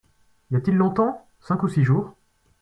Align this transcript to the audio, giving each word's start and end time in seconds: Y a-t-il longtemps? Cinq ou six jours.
Y 0.49 0.55
a-t-il 0.55 0.73
longtemps? 0.77 1.27
Cinq 1.41 1.61
ou 1.61 1.69
six 1.69 1.83
jours. 1.83 2.15